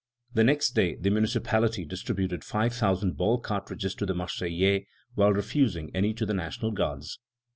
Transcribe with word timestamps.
The 0.33 0.43
next 0.43 0.71
day 0.73 0.95
the 0.95 1.11
municipality 1.11 1.85
distributed 1.85 2.43
five 2.43 2.73
thousand 2.73 3.17
ball 3.17 3.37
cartridges 3.39 3.93
to 3.93 4.05
the 4.07 4.15
Marseillais, 4.15 4.87
while 5.13 5.31
refusing 5.31 5.91
any 5.95 6.11
to 6.15 6.25
the 6.25 6.33
National 6.33 6.71
Guards. 6.71 7.19